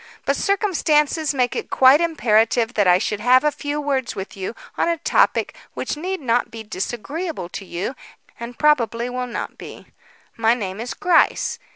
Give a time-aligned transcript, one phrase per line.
[0.25, 4.55] "But circumstances make it quite imperative that I should have a few words with you
[4.75, 7.93] on a topic which need not be disagreeable to you,
[8.39, 9.89] and probably will not be.
[10.35, 11.59] My name is Gryce.